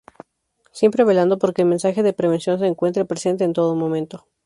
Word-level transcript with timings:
Siempre 0.71 1.03
velando 1.03 1.37
porque 1.37 1.61
el 1.61 1.67
mensaje 1.67 2.01
de 2.01 2.11
prevención 2.11 2.57
se 2.57 2.65
encuentre 2.65 3.05
presente 3.05 3.43
en 3.43 3.53
todo 3.53 3.75
momento. 3.75 4.25